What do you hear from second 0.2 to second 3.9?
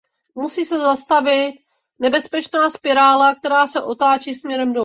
Musí se zastavit nebezpečná spirála, která se